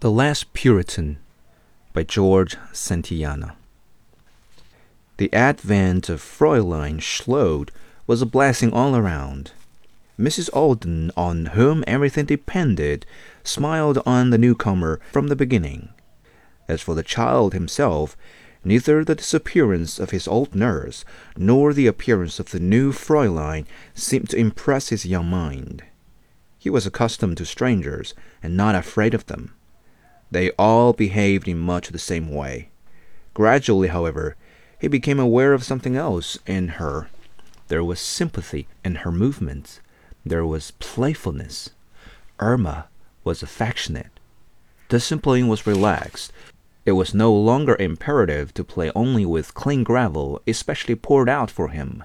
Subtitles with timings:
[0.00, 1.18] The Last Puritan
[1.92, 3.54] by George Santayana.
[5.18, 7.68] The advent of Fräulein Schlote
[8.06, 9.52] was a blessing all around.
[10.18, 10.48] Mrs.
[10.54, 13.04] Alden, on whom everything depended,
[13.44, 15.90] smiled on the newcomer from the beginning.
[16.66, 18.16] As for the child himself,
[18.64, 21.04] neither the disappearance of his old nurse
[21.36, 25.82] nor the appearance of the new Fräulein seemed to impress his young mind.
[26.58, 29.52] He was accustomed to strangers and not afraid of them.
[30.30, 32.68] They all behaved in much the same way.
[33.34, 34.36] Gradually, however,
[34.78, 37.08] he became aware of something else in her.
[37.68, 39.80] There was sympathy in her movements.
[40.24, 41.70] There was playfulness.
[42.38, 42.88] Irma
[43.24, 44.10] was affectionate.
[44.88, 46.32] The discipline was relaxed.
[46.86, 51.68] It was no longer imperative to play only with clean gravel, especially poured out for
[51.68, 52.04] him.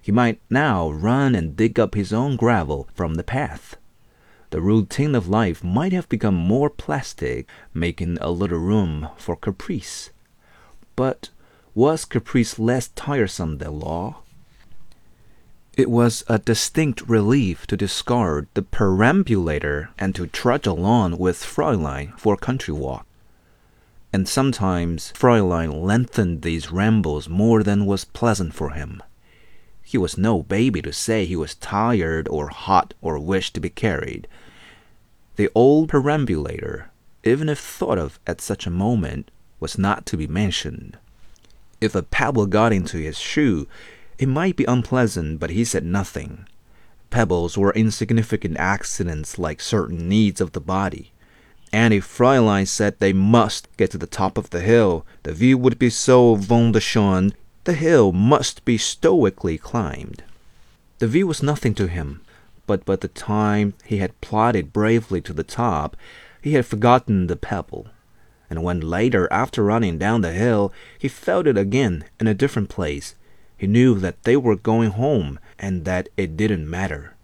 [0.00, 3.76] He might now run and dig up his own gravel from the path
[4.52, 10.10] the routine of life might have become more plastic, making a little room for caprice.
[10.94, 11.30] But
[11.74, 14.18] was caprice less tiresome than law?
[15.74, 22.18] It was a distinct relief to discard the perambulator and to trudge along with Fräulein
[22.18, 23.06] for a country walk.
[24.12, 29.02] And sometimes Fräulein lengthened these rambles more than was pleasant for him.
[29.92, 33.68] He was no baby to say he was tired or hot or wished to be
[33.68, 34.26] carried.
[35.36, 36.90] The old perambulator,
[37.24, 40.96] even if thought of at such a moment, was not to be mentioned.
[41.78, 43.68] If a pebble got into his shoe,
[44.16, 46.46] it might be unpleasant, but he said nothing.
[47.10, 51.12] Pebbles were insignificant accidents like certain needs of the body.
[51.70, 55.58] And if Fräulein said they must get to the top of the hill, the view
[55.58, 60.24] would be so wunderschön the hill must be stoically climbed.
[60.98, 62.20] The view was nothing to him,
[62.66, 65.96] but by the time he had plodded bravely to the top,
[66.40, 67.86] he had forgotten the pebble.
[68.50, 72.68] And when later, after running down the hill, he felt it again in a different
[72.68, 73.14] place,
[73.56, 77.14] he knew that they were going home and that it didn't matter.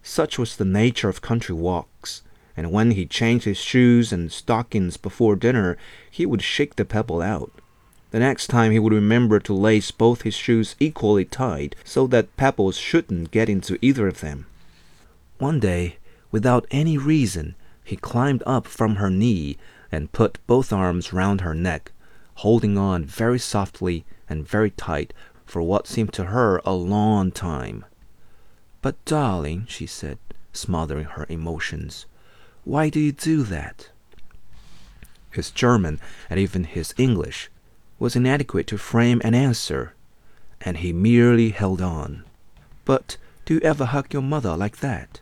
[0.00, 2.22] Such was the nature of country walks,
[2.56, 5.76] and when he changed his shoes and stockings before dinner,
[6.08, 7.52] he would shake the pebble out.
[8.12, 12.36] The next time he would remember to lace both his shoes equally tight so that
[12.36, 14.44] pebbles shouldn't get into either of them.
[15.38, 15.96] One day,
[16.30, 19.56] without any reason, he climbed up from her knee
[19.90, 21.90] and put both arms round her neck,
[22.34, 25.14] holding on very softly and very tight
[25.46, 27.82] for what seemed to her a long time.
[28.82, 30.18] But, darling, she said,
[30.52, 32.04] smothering her emotions,
[32.64, 33.88] why do you do that?
[35.30, 37.48] His German, and even his English,
[38.02, 39.94] was inadequate to frame an answer,
[40.60, 42.24] and he merely held on.
[42.84, 45.20] But do you ever hug your mother like that?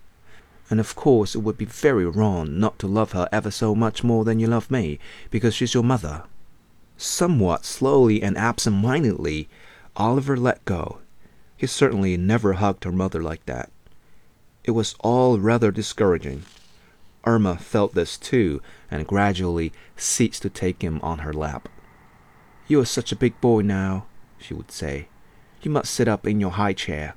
[0.70, 4.02] And of course it would be very wrong not to love her ever so much
[4.02, 4.98] more than you love me,
[5.30, 6.22] because she's your mother.
[6.96, 9.46] Somewhat slowly and absent-mindedly,
[9.94, 11.00] Oliver let go.
[11.58, 13.70] He certainly never hugged her mother like that.
[14.64, 16.44] It was all rather discouraging.
[17.26, 21.68] Irma felt this too, and gradually ceased to take him on her lap.
[22.70, 24.06] You are such a big boy now,
[24.38, 25.08] she would say.
[25.60, 27.16] You must sit up in your high chair.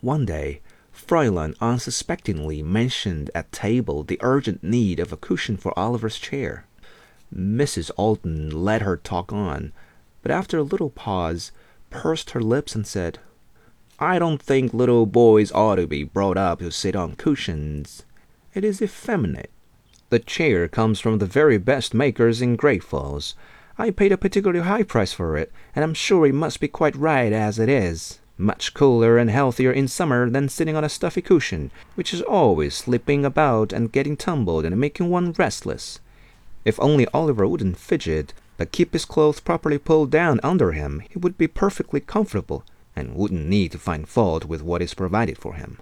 [0.00, 0.62] One day,
[0.96, 6.64] Fräulein unsuspectingly mentioned at table the urgent need of a cushion for Oliver's chair.
[7.30, 7.90] Mrs.
[7.98, 9.74] Alden let her talk on,
[10.22, 11.52] but after a little pause,
[11.90, 13.18] pursed her lips and said,
[13.98, 18.06] I don't think little boys ought to be brought up to sit on cushions.
[18.54, 19.50] It is effeminate.
[20.08, 23.34] The chair comes from the very best makers in Great Falls.
[23.80, 26.94] I paid a particularly high price for it, and I'm sure it must be quite
[26.94, 28.18] right as it is.
[28.36, 32.74] Much cooler and healthier in summer than sitting on a stuffy cushion, which is always
[32.74, 35.98] slipping about and getting tumbled and making one restless.
[36.62, 41.18] If only Oliver wouldn't fidget, but keep his clothes properly pulled down under him, he
[41.18, 42.64] would be perfectly comfortable,
[42.94, 45.78] and wouldn't need to find fault with what is provided for him.